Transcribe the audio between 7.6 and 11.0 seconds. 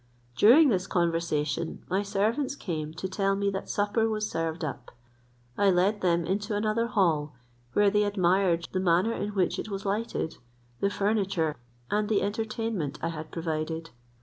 where they admired the manner in which it was lighted, the